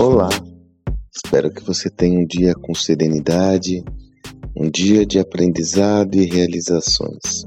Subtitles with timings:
[0.00, 0.28] Olá,
[1.12, 3.82] espero que você tenha um dia com serenidade,
[4.56, 7.44] um dia de aprendizado e realizações.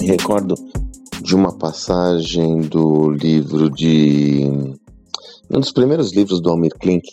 [0.00, 0.56] Me recordo
[1.22, 4.50] de uma passagem do livro de.
[5.48, 7.08] um dos primeiros livros do Almir Klink,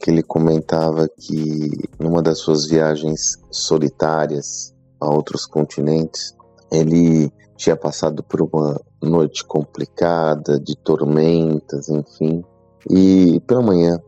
[0.00, 6.34] que ele comentava que numa das suas viagens solitárias a outros continentes,
[6.70, 12.44] ele tinha passado por uma noite complicada, de tormentas, enfim.
[12.90, 13.98] E pela manhã,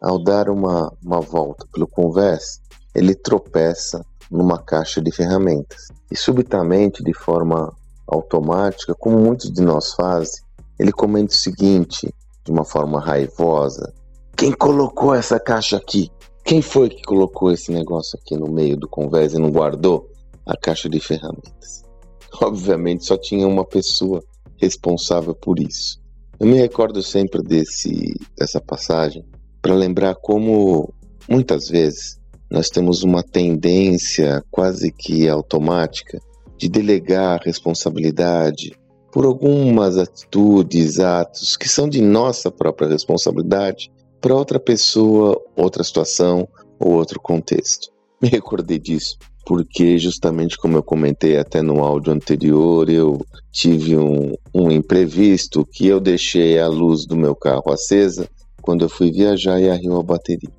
[0.00, 2.60] ao dar uma, uma volta pelo convés,
[2.94, 5.88] ele tropeça numa caixa de ferramentas.
[6.10, 7.74] E subitamente, de forma
[8.06, 10.44] automática, como muitos de nós fazem,
[10.78, 12.12] ele comenta o seguinte,
[12.44, 13.92] de uma forma raivosa:
[14.36, 16.10] Quem colocou essa caixa aqui?
[16.44, 20.08] Quem foi que colocou esse negócio aqui no meio do convés e não guardou
[20.46, 21.84] a caixa de ferramentas?
[22.40, 24.22] Obviamente só tinha uma pessoa
[24.58, 26.00] responsável por isso.
[26.38, 29.24] Eu me recordo sempre desse, dessa passagem
[29.62, 30.92] para lembrar como
[31.28, 32.18] muitas vezes
[32.50, 36.20] nós temos uma tendência quase que automática
[36.56, 38.72] de delegar responsabilidade
[39.12, 43.90] por algumas atitudes, atos que são de nossa própria responsabilidade
[44.20, 46.46] para outra pessoa, outra situação
[46.78, 47.90] ou outro contexto.
[48.20, 49.16] Me recordei disso
[49.46, 55.86] porque justamente como eu comentei até no áudio anterior, eu tive um, um imprevisto que
[55.86, 58.28] eu deixei a luz do meu carro acesa
[58.60, 60.50] quando eu fui viajar e arriou a bateria.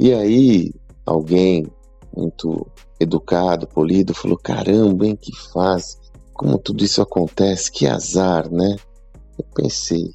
[0.00, 0.72] E aí
[1.06, 1.64] alguém
[2.14, 2.66] muito
[2.98, 5.96] educado, polido, falou: caramba, hein, que faz?
[6.34, 8.76] Como tudo isso acontece, que azar, né?
[9.38, 10.10] Eu pensei,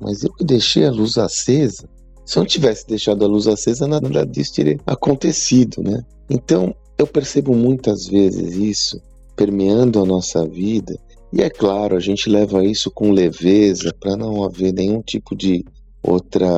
[0.00, 1.88] mas eu que deixei a luz acesa.
[2.26, 6.02] Se eu não tivesse deixado a luz acesa, nada disso teria acontecido, né?
[6.28, 9.00] Então, eu percebo muitas vezes isso
[9.36, 10.98] permeando a nossa vida,
[11.32, 15.64] e é claro, a gente leva isso com leveza para não haver nenhum tipo de
[16.02, 16.48] outra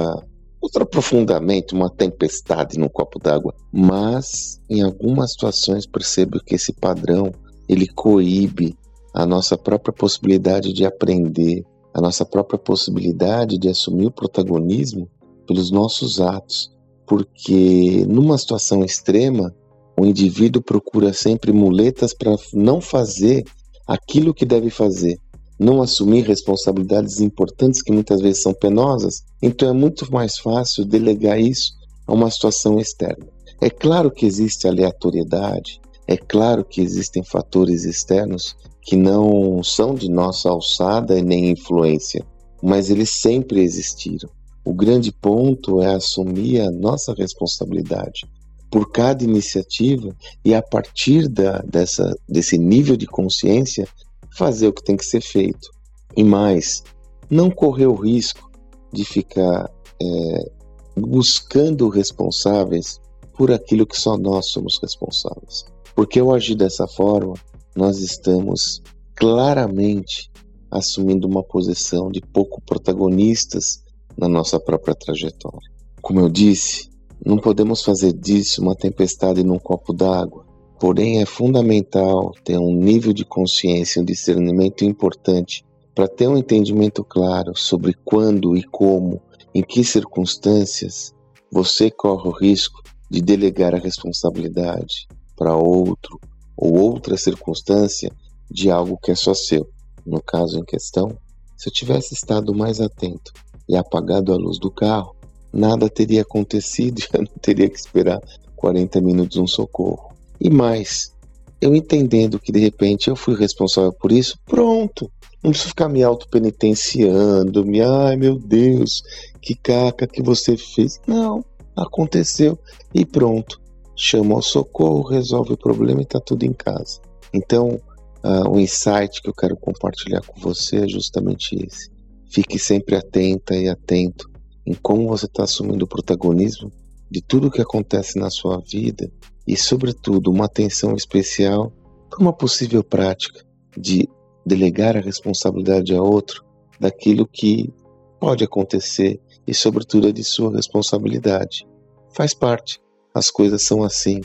[0.60, 3.54] outro aprofundamento, uma tempestade no copo d'água.
[3.72, 7.32] Mas em algumas situações percebo que esse padrão
[7.66, 8.76] ele coíbe
[9.14, 11.64] a nossa própria possibilidade de aprender,
[11.94, 15.08] a nossa própria possibilidade de assumir o protagonismo
[15.46, 16.70] pelos nossos atos,
[17.06, 19.54] porque numa situação extrema
[19.96, 23.44] o indivíduo procura sempre muletas para não fazer
[23.86, 25.18] aquilo que deve fazer,
[25.58, 31.38] não assumir responsabilidades importantes que muitas vezes são penosas, então é muito mais fácil delegar
[31.38, 31.72] isso
[32.06, 33.26] a uma situação externa.
[33.60, 40.10] É claro que existe aleatoriedade, é claro que existem fatores externos que não são de
[40.10, 42.24] nossa alçada e nem influência,
[42.62, 44.28] mas eles sempre existiram.
[44.64, 48.26] O grande ponto é assumir a nossa responsabilidade,
[48.70, 50.14] por cada iniciativa
[50.44, 53.88] e a partir da, dessa, desse nível de consciência
[54.36, 55.70] fazer o que tem que ser feito.
[56.16, 56.82] E mais,
[57.28, 58.50] não correr o risco
[58.92, 59.70] de ficar
[60.00, 60.50] é,
[60.96, 63.00] buscando responsáveis
[63.36, 65.64] por aquilo que só nós somos responsáveis.
[65.94, 67.34] Porque ao agir dessa forma,
[67.74, 68.82] nós estamos
[69.14, 70.30] claramente
[70.70, 73.82] assumindo uma posição de pouco protagonistas
[74.16, 75.70] na nossa própria trajetória.
[76.00, 76.89] Como eu disse,
[77.24, 80.46] não podemos fazer disso uma tempestade num copo d'água.
[80.78, 85.62] Porém, é fundamental ter um nível de consciência, um discernimento importante
[85.94, 89.20] para ter um entendimento claro sobre quando e como,
[89.54, 91.14] em que circunstâncias
[91.52, 92.80] você corre o risco
[93.10, 96.18] de delegar a responsabilidade para outro
[96.56, 98.10] ou outra circunstância
[98.50, 99.68] de algo que é só seu.
[100.06, 101.16] No caso em questão,
[101.56, 103.32] se eu tivesse estado mais atento
[103.68, 105.14] e apagado a luz do carro,
[105.52, 108.20] nada teria acontecido eu não teria que esperar
[108.56, 110.12] 40 minutos um socorro.
[110.40, 111.12] E mais,
[111.60, 115.10] eu entendendo que de repente eu fui responsável por isso, pronto.
[115.42, 119.02] Não preciso ficar me auto-penitenciando, me, ai meu Deus,
[119.40, 121.00] que caca que você fez.
[121.06, 121.42] Não,
[121.74, 122.58] aconteceu
[122.94, 123.60] e pronto.
[123.96, 127.00] Chama o socorro, resolve o problema e está tudo em casa.
[127.32, 127.80] Então,
[128.22, 131.90] uh, o insight que eu quero compartilhar com você é justamente esse.
[132.30, 134.29] Fique sempre atenta e atento
[134.66, 136.72] em como você está assumindo o protagonismo
[137.10, 139.10] de tudo o que acontece na sua vida
[139.46, 141.72] e, sobretudo, uma atenção especial
[142.08, 143.44] para uma possível prática
[143.76, 144.08] de
[144.44, 146.44] delegar a responsabilidade a outro
[146.78, 147.72] daquilo que
[148.18, 151.66] pode acontecer e, sobretudo, é de sua responsabilidade.
[152.14, 152.80] Faz parte,
[153.14, 154.20] as coisas são assim.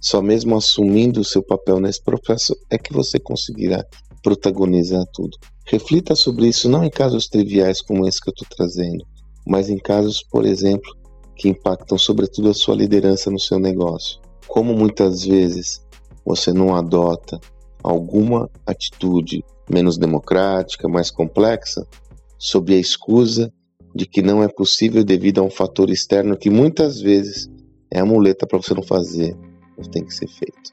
[0.00, 3.84] Só mesmo assumindo o seu papel nesse processo é que você conseguirá
[4.22, 5.36] protagonizar tudo.
[5.66, 9.04] Reflita sobre isso não em casos triviais como esse que eu estou trazendo,
[9.46, 10.96] mas em casos, por exemplo,
[11.36, 14.20] que impactam sobretudo a sua liderança no seu negócio.
[14.46, 15.80] Como muitas vezes
[16.24, 17.40] você não adota
[17.82, 21.86] alguma atitude menos democrática, mais complexa,
[22.38, 23.52] sob a escusa
[23.94, 27.50] de que não é possível devido a um fator externo que muitas vezes
[27.90, 29.36] é a muleta para você não fazer
[29.82, 30.72] que tem que ser feito.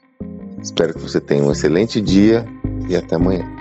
[0.62, 2.44] Espero que você tenha um excelente dia
[2.88, 3.57] e até amanhã.